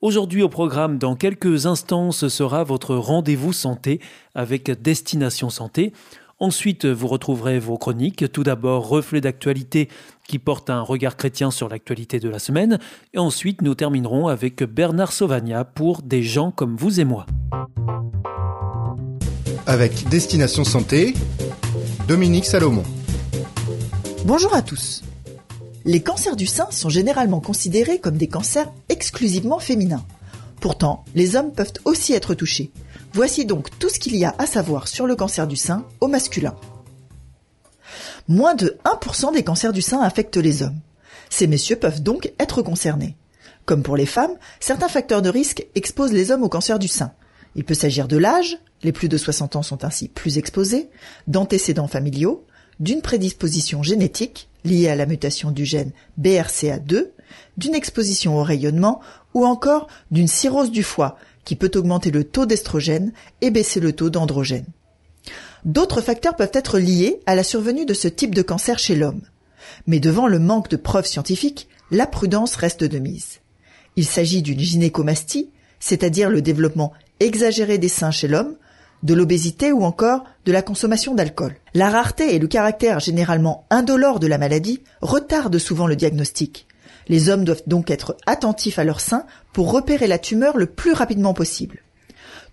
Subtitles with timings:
[0.00, 4.00] Aujourd'hui au programme, dans quelques instants, ce sera votre rendez-vous santé
[4.32, 5.92] avec Destination Santé.
[6.38, 8.30] Ensuite, vous retrouverez vos chroniques.
[8.30, 9.88] Tout d'abord, reflet d'actualité
[10.28, 12.78] qui porte un regard chrétien sur l'actualité de la semaine.
[13.12, 17.26] Et ensuite, nous terminerons avec Bernard Sauvagna pour Des gens comme vous et moi.
[19.66, 21.12] Avec Destination Santé,
[22.06, 22.84] Dominique Salomon.
[24.24, 25.02] Bonjour à tous.
[25.88, 30.04] Les cancers du sein sont généralement considérés comme des cancers exclusivement féminins.
[30.60, 32.70] Pourtant, les hommes peuvent aussi être touchés.
[33.14, 36.06] Voici donc tout ce qu'il y a à savoir sur le cancer du sein au
[36.06, 36.54] masculin.
[38.28, 40.78] Moins de 1% des cancers du sein affectent les hommes.
[41.30, 43.16] Ces messieurs peuvent donc être concernés.
[43.64, 47.12] Comme pour les femmes, certains facteurs de risque exposent les hommes au cancer du sein.
[47.54, 50.90] Il peut s'agir de l'âge, les plus de 60 ans sont ainsi plus exposés,
[51.28, 52.44] d'antécédents familiaux,
[52.78, 57.08] d'une prédisposition génétique liée à la mutation du gène BRCA2,
[57.56, 59.00] d'une exposition au rayonnement
[59.34, 63.92] ou encore d'une cirrhose du foie qui peut augmenter le taux d'estrogène et baisser le
[63.92, 64.66] taux d'androgène.
[65.64, 69.22] D'autres facteurs peuvent être liés à la survenue de ce type de cancer chez l'homme.
[69.86, 73.40] Mais devant le manque de preuves scientifiques, la prudence reste de mise.
[73.96, 75.50] Il s'agit d'une gynécomastie,
[75.80, 78.56] c'est-à-dire le développement exagéré des seins chez l'homme,
[79.02, 81.56] de l'obésité ou encore de la consommation d'alcool.
[81.74, 86.66] La rareté et le caractère généralement indolore de la maladie retardent souvent le diagnostic.
[87.08, 90.92] Les hommes doivent donc être attentifs à leur sein pour repérer la tumeur le plus
[90.92, 91.82] rapidement possible.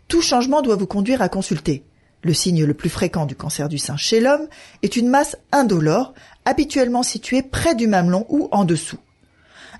[0.08, 1.84] Tout changement doit vous conduire à consulter.
[2.24, 4.48] Le signe le plus fréquent du cancer du sein chez l'homme
[4.82, 6.14] est une masse indolore,
[6.46, 8.98] habituellement située près du mamelon ou en dessous.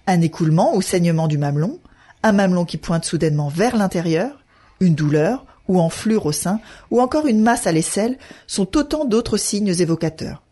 [0.08, 1.80] Un écoulement ou saignement du mamelon,
[2.22, 4.44] un mamelon qui pointe soudainement vers l'intérieur,
[4.80, 6.60] une douleur ou enflure au sein,
[6.92, 8.18] ou encore une masse à l'aisselle,
[8.48, 10.44] sont autant d'autres signes évocateurs.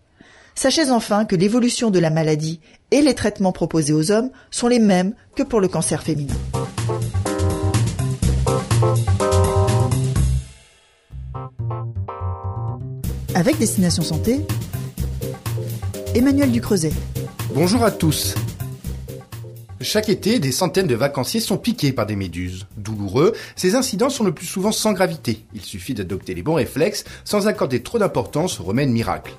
[0.55, 2.59] Sachez enfin que l'évolution de la maladie
[2.91, 6.35] et les traitements proposés aux hommes sont les mêmes que pour le cancer féminin.
[13.35, 14.41] Avec Destination Santé,
[16.13, 16.93] Emmanuel Ducreuset.
[17.55, 18.35] Bonjour à tous.
[19.83, 22.67] Chaque été, des centaines de vacanciers sont piqués par des méduses.
[22.77, 25.43] Douloureux, ces incidents sont le plus souvent sans gravité.
[25.53, 29.33] Il suffit d'adopter les bons réflexes sans accorder trop d'importance au remède miracle.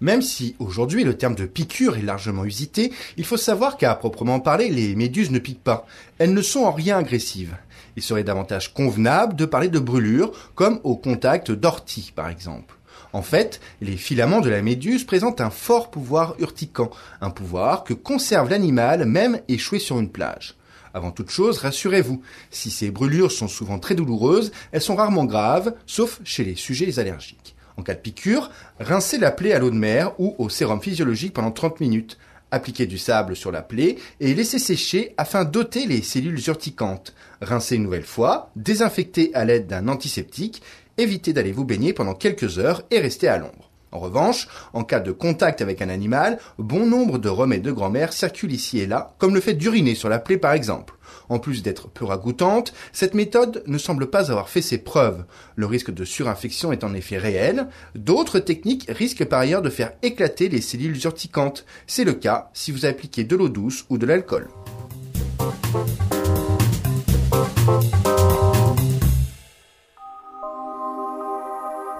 [0.00, 4.38] Même si aujourd'hui le terme de piqûre est largement usité, il faut savoir qu'à proprement
[4.38, 5.86] parler, les méduses ne piquent pas.
[6.18, 7.56] Elles ne sont en rien agressives.
[7.96, 12.75] Il serait davantage convenable de parler de brûlures, comme au contact d'orties par exemple.
[13.16, 16.90] En fait, les filaments de la méduse présentent un fort pouvoir urticant,
[17.22, 20.54] un pouvoir que conserve l'animal même échoué sur une plage.
[20.92, 25.72] Avant toute chose, rassurez-vous, si ces brûlures sont souvent très douloureuses, elles sont rarement graves,
[25.86, 27.56] sauf chez les sujets allergiques.
[27.78, 28.50] En cas de piqûre,
[28.80, 32.18] rincez la plaie à l'eau de mer ou au sérum physiologique pendant 30 minutes.
[32.50, 37.14] Appliquez du sable sur la plaie et laissez sécher afin d'ôter les cellules urticantes.
[37.40, 40.62] Rincez une nouvelle fois, désinfectez à l'aide d'un antiseptique
[40.98, 43.70] évitez d'aller vous baigner pendant quelques heures et restez à l'ombre.
[43.92, 48.12] En revanche, en cas de contact avec un animal, bon nombre de remèdes de grand-mère
[48.12, 50.94] circulent ici et là, comme le fait d'uriner sur la plaie par exemple.
[51.28, 55.24] En plus d'être peu ragoûtante, cette méthode ne semble pas avoir fait ses preuves.
[55.54, 57.68] Le risque de surinfection est en effet réel.
[57.94, 61.64] D'autres techniques risquent par ailleurs de faire éclater les cellules urticantes.
[61.86, 64.48] C'est le cas si vous appliquez de l'eau douce ou de l'alcool.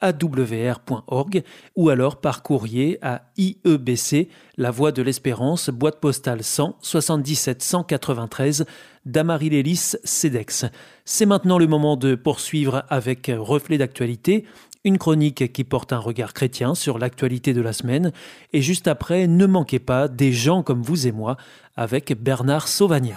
[0.00, 1.42] awr.org
[1.76, 8.64] ou alors par courrier à IEBC, La Voie de l'Espérance, boîte postale 100 77 193
[9.06, 10.66] d'Amarie-Lélis CEDEX.
[11.04, 14.44] C'est maintenant le moment de poursuivre avec Reflet d'actualité
[14.84, 18.12] une chronique qui porte un regard chrétien sur l'actualité de la semaine,
[18.52, 21.36] et juste après, ne manquez pas des gens comme vous et moi
[21.76, 23.16] avec Bernard Sauvagna.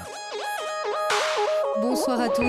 [1.81, 2.43] Bonsoir à tous.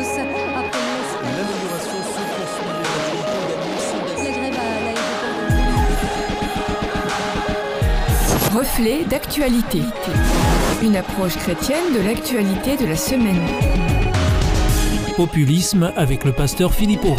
[8.54, 9.80] Reflet d'actualité.
[10.80, 13.40] Une approche chrétienne de l'actualité de la semaine.
[15.16, 17.18] Populisme avec le pasteur Philippe Rose.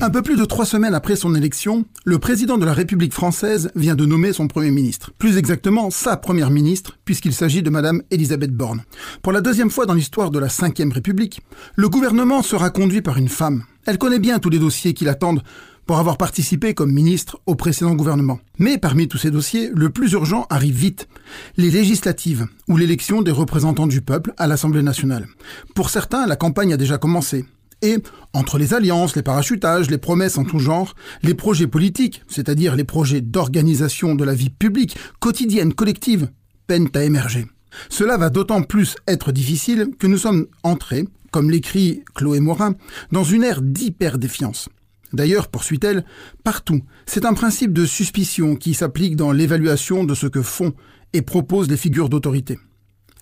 [0.00, 3.70] Un peu plus de trois semaines après son élection, le président de la République française
[3.74, 5.10] vient de nommer son Premier ministre.
[5.18, 8.84] Plus exactement, sa Première ministre, puisqu'il s'agit de Madame Elisabeth Borne.
[9.20, 11.42] Pour la deuxième fois dans l'histoire de la Ve République,
[11.76, 13.64] le gouvernement sera conduit par une femme.
[13.84, 15.42] Elle connaît bien tous les dossiers qui l'attendent
[15.90, 18.38] pour avoir participé comme ministre au précédent gouvernement.
[18.60, 21.08] Mais parmi tous ces dossiers, le plus urgent arrive vite.
[21.56, 25.26] Les législatives, ou l'élection des représentants du peuple à l'Assemblée nationale.
[25.74, 27.44] Pour certains, la campagne a déjà commencé.
[27.82, 27.96] Et
[28.34, 30.94] entre les alliances, les parachutages, les promesses en tout genre,
[31.24, 36.30] les projets politiques, c'est-à-dire les projets d'organisation de la vie publique, quotidienne, collective,
[36.68, 37.48] peinent à émerger.
[37.88, 42.76] Cela va d'autant plus être difficile que nous sommes entrés, comme l'écrit Chloé Morin,
[43.10, 44.68] dans une ère d'hyper-défiance.
[45.12, 46.04] D'ailleurs, poursuit-elle,
[46.44, 50.72] partout, c'est un principe de suspicion qui s'applique dans l'évaluation de ce que font
[51.12, 52.58] et proposent les figures d'autorité.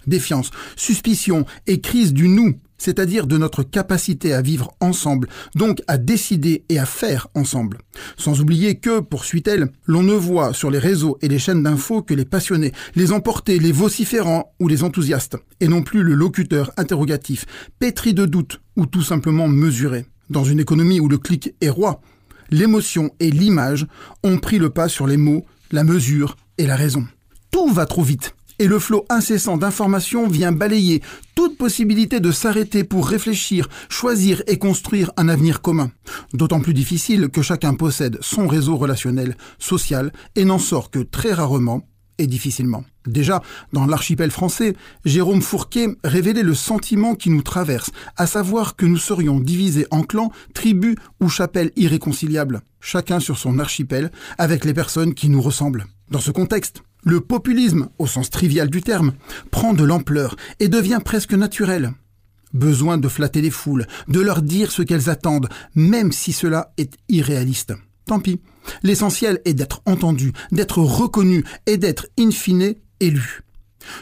[0.06, 5.98] Défiance, suspicion et crise du nous c'est-à-dire de notre capacité à vivre ensemble, donc à
[5.98, 7.78] décider et à faire ensemble.
[8.16, 12.14] Sans oublier que, poursuit-elle, l'on ne voit sur les réseaux et les chaînes d'infos que
[12.14, 17.44] les passionnés, les emportés, les vociférants ou les enthousiastes, et non plus le locuteur interrogatif,
[17.78, 20.06] pétri de doutes ou tout simplement mesuré.
[20.30, 22.00] Dans une économie où le clic est roi,
[22.50, 23.86] l'émotion et l'image
[24.22, 27.06] ont pris le pas sur les mots, la mesure et la raison.
[27.50, 31.02] Tout va trop vite et le flot incessant d'informations vient balayer
[31.34, 35.90] toute possibilité de s'arrêter pour réfléchir, choisir et construire un avenir commun.
[36.32, 41.32] D'autant plus difficile que chacun possède son réseau relationnel, social, et n'en sort que très
[41.32, 41.86] rarement
[42.18, 42.84] et difficilement.
[43.06, 43.42] Déjà,
[43.72, 44.74] dans l'archipel français,
[45.04, 50.02] Jérôme Fourquet révélait le sentiment qui nous traverse, à savoir que nous serions divisés en
[50.02, 55.86] clans, tribus ou chapelles irréconciliables, chacun sur son archipel, avec les personnes qui nous ressemblent.
[56.10, 59.12] Dans ce contexte, le populisme, au sens trivial du terme,
[59.50, 61.92] prend de l'ampleur et devient presque naturel.
[62.52, 66.94] Besoin de flatter les foules, de leur dire ce qu'elles attendent, même si cela est
[67.08, 67.74] irréaliste.
[68.08, 68.40] Tant pis.
[68.82, 73.42] L'essentiel est d'être entendu, d'être reconnu et d'être in fine élu.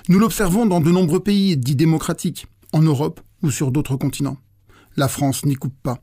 [0.08, 4.36] Nous l'observons dans de nombreux pays dits démocratiques, en Europe ou sur d'autres continents.
[4.96, 5.98] La France n'y coupe pas.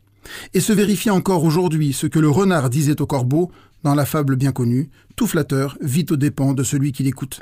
[0.54, 3.52] Et se vérifie encore aujourd'hui ce que le renard disait au corbeau
[3.84, 7.40] dans la fable bien connue, tout flatteur vit aux dépens de celui qui l'écoute.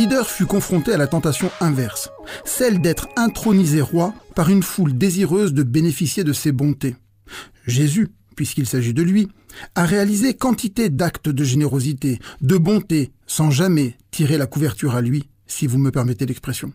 [0.00, 2.08] Leader fut confronté à la tentation inverse,
[2.46, 6.96] celle d'être intronisé roi par une foule désireuse de bénéficier de ses bontés.
[7.66, 9.28] Jésus, puisqu'il s'agit de lui,
[9.74, 15.28] a réalisé quantité d'actes de générosité, de bonté, sans jamais tirer la couverture à lui,
[15.46, 16.72] si vous me permettez l'expression.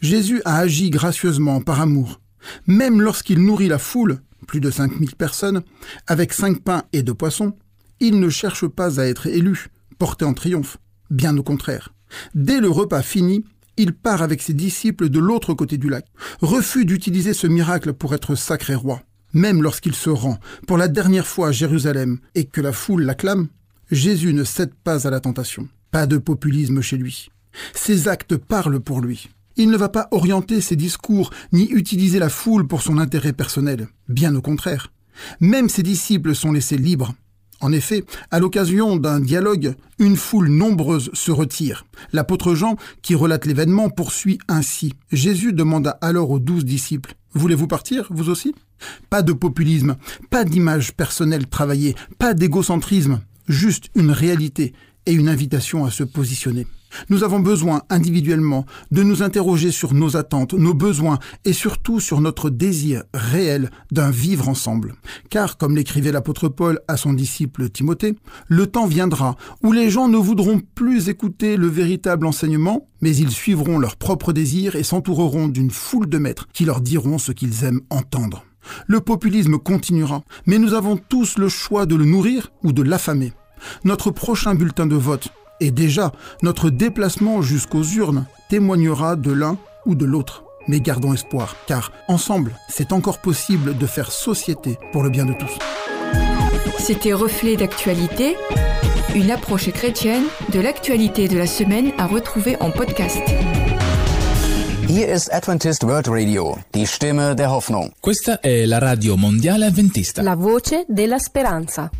[0.00, 2.18] Jésus a agi gracieusement par amour,
[2.66, 5.60] même lorsqu'il nourrit la foule plus de 5000 personnes,
[6.06, 7.52] avec cinq pains et deux poissons,
[8.00, 9.66] il ne cherche pas à être élu,
[9.98, 10.78] porté en triomphe.
[11.10, 11.92] Bien au contraire.
[12.34, 13.44] Dès le repas fini,
[13.76, 16.06] il part avec ses disciples de l'autre côté du lac,
[16.40, 19.02] refuse d'utiliser ce miracle pour être sacré roi.
[19.32, 23.48] Même lorsqu'il se rend pour la dernière fois à Jérusalem et que la foule l'acclame,
[23.90, 25.68] Jésus ne cède pas à la tentation.
[25.90, 27.30] Pas de populisme chez lui.
[27.74, 29.28] Ses actes parlent pour lui.
[29.56, 33.88] Il ne va pas orienter ses discours ni utiliser la foule pour son intérêt personnel.
[34.08, 34.92] Bien au contraire.
[35.40, 37.14] Même ses disciples sont laissés libres.
[37.60, 41.86] En effet, à l'occasion d'un dialogue, une foule nombreuse se retire.
[42.12, 44.94] L'apôtre Jean, qui relate l'événement, poursuit ainsi.
[45.10, 48.54] Jésus demanda alors aux douze disciples, Voulez-vous partir, vous aussi?
[49.10, 49.96] Pas de populisme,
[50.30, 54.72] pas d'image personnelle travaillée, pas d'égocentrisme, juste une réalité
[55.06, 56.66] et une invitation à se positionner.
[57.08, 62.20] Nous avons besoin individuellement de nous interroger sur nos attentes, nos besoins et surtout sur
[62.20, 64.94] notre désir réel d'un vivre ensemble.
[65.30, 68.14] Car, comme l'écrivait l'apôtre Paul à son disciple Timothée,
[68.48, 73.30] le temps viendra où les gens ne voudront plus écouter le véritable enseignement, mais ils
[73.30, 77.64] suivront leurs propres désirs et s'entoureront d'une foule de maîtres qui leur diront ce qu'ils
[77.64, 78.44] aiment entendre.
[78.86, 83.32] Le populisme continuera, mais nous avons tous le choix de le nourrir ou de l'affamer.
[83.84, 85.30] Notre prochain bulletin de vote
[85.60, 86.12] et déjà,
[86.42, 90.44] notre déplacement jusqu'aux urnes témoignera de l'un ou de l'autre.
[90.66, 95.32] Mais gardons espoir, car ensemble, c'est encore possible de faire société pour le bien de
[95.32, 95.58] tous.
[96.78, 98.36] C'était Reflet d'actualité,
[99.14, 103.22] une approche chrétienne de l'actualité de la semaine à retrouver en podcast.
[104.88, 107.92] Hier ist Adventist World Radio, die Stimme der Hoffnung.
[108.00, 110.22] Questa è la radio mondiale adventista.
[110.22, 111.90] La voce della speranza.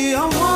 [0.02, 0.51] baby, I want.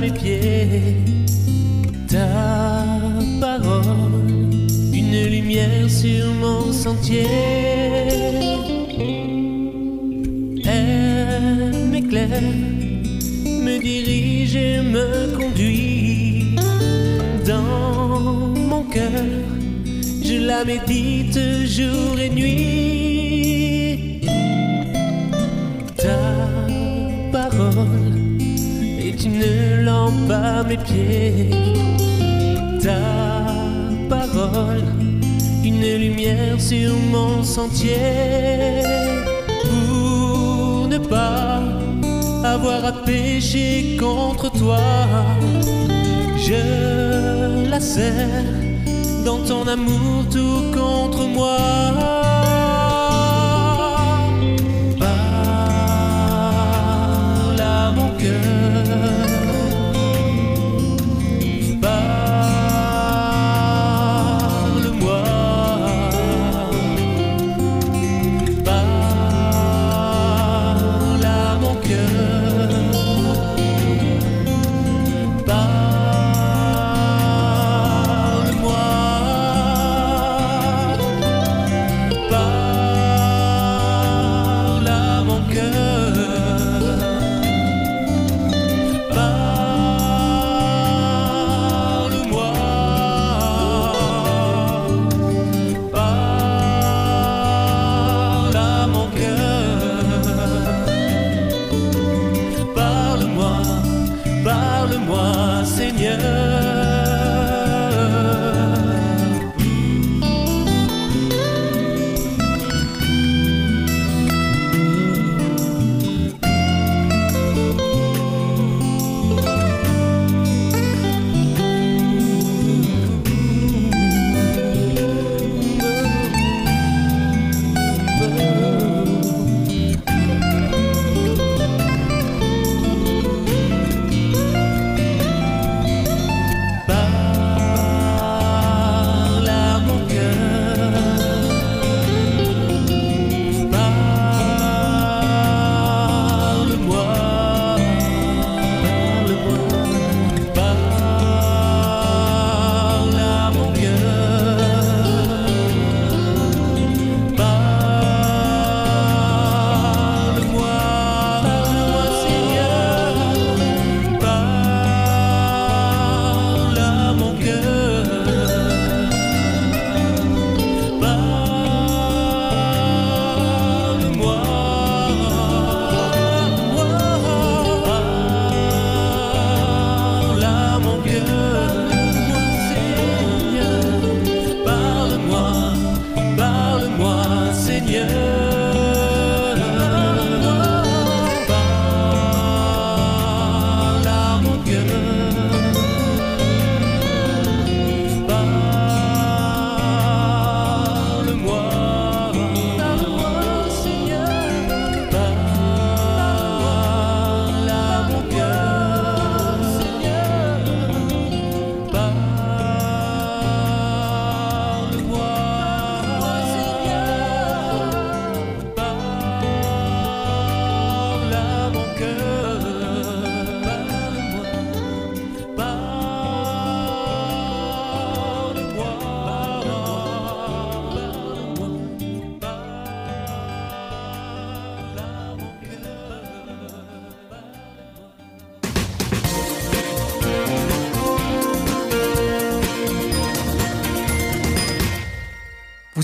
[0.00, 0.96] Mes pieds.
[2.08, 2.86] Ta
[3.40, 4.34] parole,
[4.92, 7.26] une lumière sur mon sentier.
[10.64, 12.42] Elle m'éclaire,
[13.66, 16.56] me dirige et me conduit
[17.46, 19.24] dans mon cœur.
[20.22, 22.18] Je la médite jour
[30.30, 31.50] à mes pieds.
[32.82, 32.96] Ta
[34.08, 34.84] parole,
[35.64, 38.82] une lumière sur mon sentier.
[39.62, 41.62] Pour ne pas
[42.44, 44.80] avoir à pécher contre toi,
[46.36, 48.44] je la sers
[49.24, 52.19] dans ton amour tout contre moi.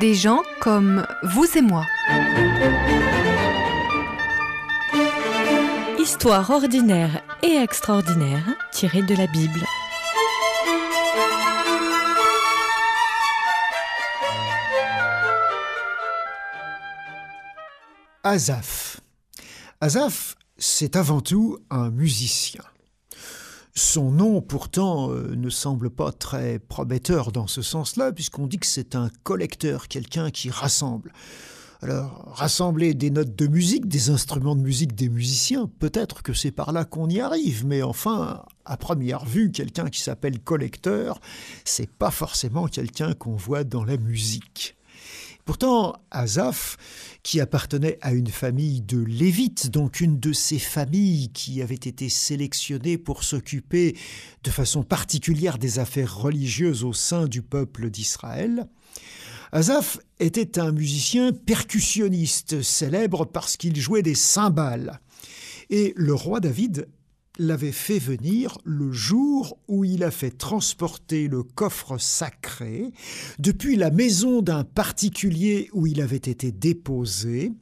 [0.00, 1.84] Des gens comme vous et moi.
[5.98, 9.62] Histoire ordinaire et extraordinaire tirée de la Bible.
[18.24, 19.02] Azaph.
[19.82, 22.62] Azaph, c'est avant tout un musicien.
[23.74, 28.66] Son nom, pourtant, euh, ne semble pas très prometteur dans ce sens-là, puisqu'on dit que
[28.66, 31.12] c'est un collecteur, quelqu'un qui rassemble.
[31.82, 36.50] Alors, rassembler des notes de musique, des instruments de musique des musiciens, peut-être que c'est
[36.50, 41.20] par là qu'on y arrive, mais enfin, à première vue, quelqu'un qui s'appelle collecteur,
[41.64, 44.76] c'est pas forcément quelqu'un qu'on voit dans la musique.
[45.50, 46.76] Pourtant, Azaph,
[47.24, 52.08] qui appartenait à une famille de Lévites, donc une de ces familles qui avait été
[52.08, 53.96] sélectionnées pour s'occuper
[54.44, 58.68] de façon particulière des affaires religieuses au sein du peuple d'Israël,
[59.50, 65.00] Azaph était un musicien percussionniste, célèbre parce qu'il jouait des cymbales.
[65.68, 66.86] Et le roi David
[67.38, 72.90] l'avait fait venir le jour où il a fait transporter le coffre sacré
[73.38, 77.52] depuis la maison d'un particulier où il avait été déposé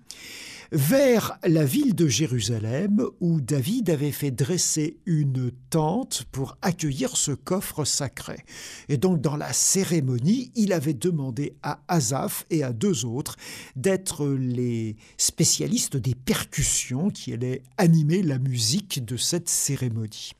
[0.72, 7.32] vers la ville de Jérusalem où David avait fait dresser une tente pour accueillir ce
[7.32, 8.44] coffre sacré.
[8.88, 13.36] Et donc dans la cérémonie, il avait demandé à Asaph et à deux autres
[13.76, 20.32] d'être les spécialistes des percussions qui allaient animer la musique de cette cérémonie.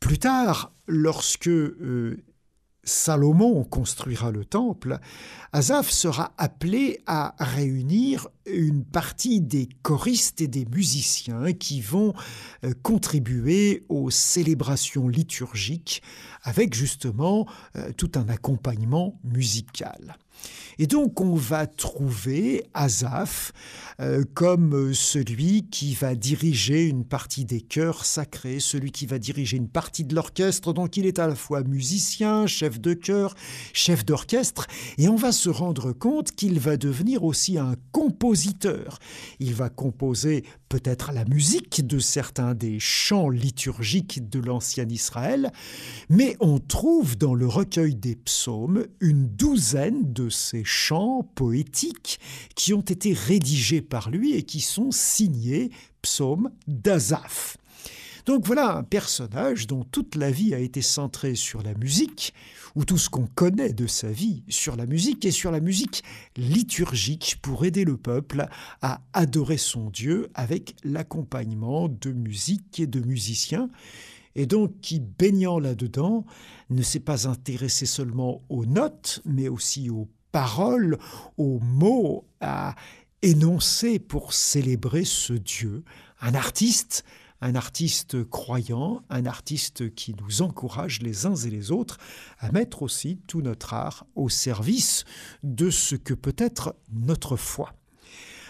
[0.00, 2.22] Plus tard, lorsque euh,
[2.86, 4.98] Salomon construira le temple,
[5.52, 12.14] Asaph sera appelé à réunir une partie des choristes et des musiciens qui vont
[12.64, 16.02] euh, contribuer aux célébrations liturgiques
[16.42, 17.46] avec justement
[17.76, 20.16] euh, tout un accompagnement musical.
[20.78, 23.52] Et donc on va trouver Asaph
[23.98, 29.56] euh, comme celui qui va diriger une partie des chœurs sacrés, celui qui va diriger
[29.56, 33.34] une partie de l'orchestre, donc il est à la fois musicien, chef de chœur,
[33.72, 34.66] chef d'orchestre,
[34.98, 38.98] et on va se rendre compte qu'il va devenir aussi un compositeur.
[39.40, 45.52] Il va composer peut-être la musique de certains des chants liturgiques de l'ancien Israël,
[46.10, 52.20] mais on trouve dans le recueil des psaumes une douzaine de ces chants poétiques
[52.54, 55.70] qui ont été rédigés par lui et qui sont signés
[56.02, 57.56] psaumes d'Azaph.
[58.26, 62.34] Donc voilà un personnage dont toute la vie a été centrée sur la musique,
[62.74, 66.02] ou tout ce qu'on connaît de sa vie sur la musique et sur la musique
[66.36, 68.48] liturgique pour aider le peuple
[68.82, 73.70] à adorer son Dieu avec l'accompagnement de musique et de musiciens
[74.36, 76.26] et donc qui, baignant là-dedans,
[76.68, 80.98] ne s'est pas intéressé seulement aux notes, mais aussi aux paroles,
[81.38, 82.74] aux mots à
[83.22, 85.82] énoncer pour célébrer ce Dieu.
[86.20, 87.04] Un artiste
[87.40, 91.96] un artiste croyant, un artiste qui nous encourage les uns et les autres
[92.38, 95.04] à mettre aussi tout notre art au service
[95.42, 97.72] de ce que peut être notre foi.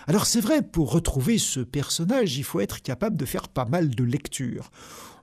[0.08, 3.90] Alors c'est vrai, pour retrouver ce personnage, il faut être capable de faire pas mal
[3.90, 4.70] de lectures.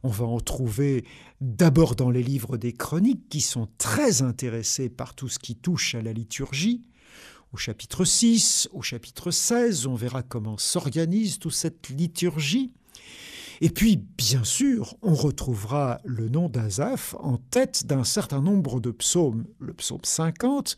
[0.04, 1.06] On va en trouver
[1.40, 5.96] d'abord dans les livres des chroniques qui sont très intéressés par tout ce qui touche
[5.96, 6.82] à la liturgie.
[7.54, 12.74] Au chapitre 6, au chapitre 16, on verra comment s'organise toute cette liturgie.
[13.62, 18.92] Et puis, bien sûr, on retrouvera le nom d'Azaph en tête d'un certain nombre de
[18.92, 20.78] psaumes, le psaume 50,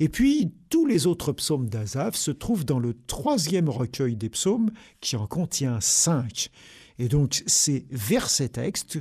[0.00, 4.70] et puis tous les autres psaumes d'Azaph se trouvent dans le troisième recueil des psaumes
[5.00, 6.50] qui en contient cinq.
[6.98, 8.98] Et donc c'est vers ces textes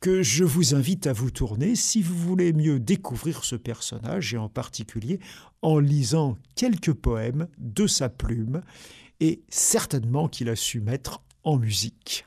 [0.00, 4.38] que je vous invite à vous tourner si vous voulez mieux découvrir ce personnage et
[4.38, 5.20] en particulier
[5.60, 8.62] en lisant quelques poèmes de sa plume
[9.20, 12.26] et certainement qu'il a su mettre en musique.